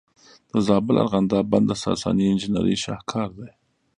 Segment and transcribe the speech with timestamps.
[0.51, 3.49] د زابل ارغنداب بند د ساساني انجینرۍ شاهکار دی